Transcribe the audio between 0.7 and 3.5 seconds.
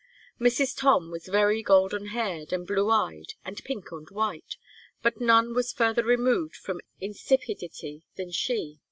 Tom was very golden haired and blue eyed